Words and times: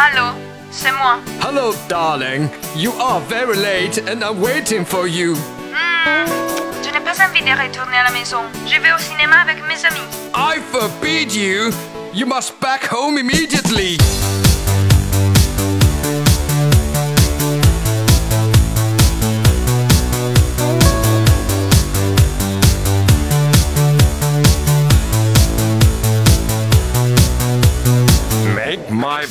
Allô, 0.00 0.32
c'est 0.70 0.92
moi. 0.92 1.18
Hello, 1.42 1.74
darling. 1.86 2.48
You 2.74 2.90
are 2.98 3.20
very 3.28 3.54
late 3.54 3.98
and 4.08 4.24
I'm 4.24 4.40
waiting 4.40 4.82
for 4.82 5.06
you. 5.06 5.34
Hmm, 5.74 6.24
je 6.82 6.90
n'ai 6.90 7.00
pas 7.00 7.20
envie 7.22 7.42
de 7.42 7.50
retourner 7.50 7.98
à 7.98 8.04
la 8.04 8.10
maison. 8.10 8.40
Je 8.66 8.80
vais 8.80 8.92
au 8.92 8.98
cinéma 8.98 9.36
avec 9.42 9.58
mes 9.68 9.84
amis. 9.84 10.08
I 10.34 10.58
forbid 10.72 11.34
you. 11.34 11.70
You 12.14 12.24
must 12.24 12.58
back 12.60 12.88
home 12.90 13.18
immediately. 13.18 13.98
My 29.20 29.26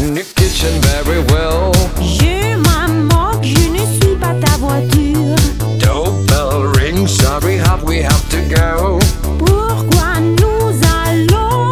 in 0.00 0.14
the 0.14 0.24
kitchen 0.34 0.72
very 0.80 1.22
well. 1.30 1.72
Je 2.00 2.56
m'en 2.56 2.88
moque, 3.06 3.44
je 3.44 3.68
ne 3.68 3.84
suis 3.94 4.16
pas 4.16 4.34
ta 4.40 4.56
voiture. 4.58 5.36
Doorbell 5.78 6.72
ring, 6.76 7.06
sorry, 7.06 7.56
hot, 7.56 7.84
we 7.84 8.02
have 8.02 8.28
to 8.30 8.40
go. 8.48 8.98
Pourquoi 9.38 10.18
nous 10.18 10.72
allons 11.06 11.70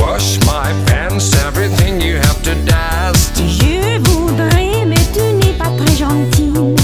Wash 0.00 0.38
my 0.46 0.72
pants, 0.86 1.34
everything 1.46 2.00
you 2.00 2.16
have 2.16 2.42
to 2.42 2.54
dust. 2.64 3.36
Je 3.36 3.98
voudrais, 4.08 4.86
mais 4.86 5.04
tu 5.12 5.20
n'es 5.20 5.52
pas 5.58 5.70
très 5.76 5.94
gentil. 5.94 6.74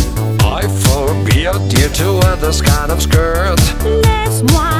I 0.40 0.68
forbid 0.84 1.72
you 1.72 1.88
to 1.88 2.20
wear 2.20 2.36
this 2.36 2.60
kind 2.60 2.90
of 2.90 3.00
skirt. 3.00 3.58
Laisse-moi 3.84 4.73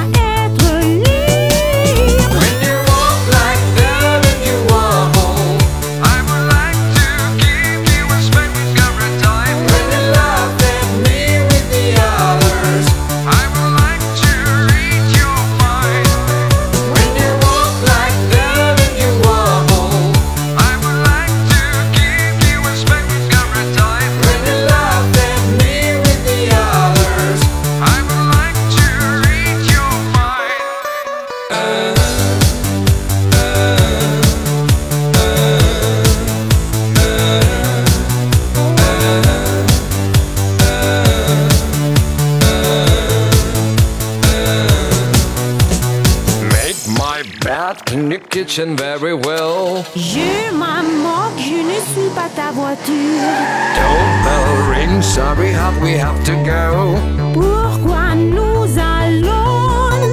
bed 47.75 47.93
in 47.93 48.09
the 48.09 48.19
kitchen 48.19 48.77
very 48.77 49.15
well. 49.15 49.85
Je 49.95 50.51
m'en 50.53 50.83
moque, 51.03 51.39
je 51.39 51.63
ne 51.63 51.80
suis 51.93 52.11
pas 52.15 52.29
ta 52.35 52.51
voiture. 52.53 53.30
Doorbell 53.77 54.71
ring, 54.71 55.03
sorry, 55.03 55.53
hot, 55.53 55.75
we 55.83 55.93
have 55.93 56.23
to 56.25 56.35
go. 56.45 56.97
Pourquoi 57.35 58.15
nous 58.15 58.67
allons 58.79 60.13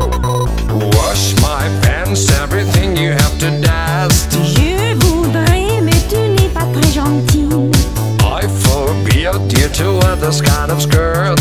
Wash 0.96 1.36
my 1.42 1.68
pants, 1.82 2.30
everything 2.42 2.96
you 2.98 3.12
have 3.12 3.38
to 3.40 3.50
dust. 3.62 4.32
Je 4.32 4.96
voudrais, 5.06 5.82
mais 5.82 6.00
tu 6.10 6.18
n'es 6.18 6.50
pas 6.50 6.66
très 6.74 6.92
gentil. 6.92 7.50
I 8.24 8.48
forbid 8.48 9.54
you 9.58 9.68
to 9.70 10.00
wear 10.00 10.16
this 10.16 10.42
kind 10.42 10.72
of 10.72 10.82
skirt. 10.82 11.40